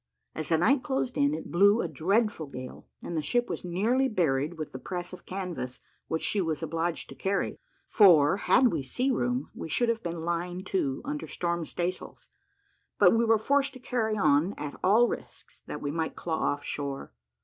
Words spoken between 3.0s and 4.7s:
and the ship was nearly buried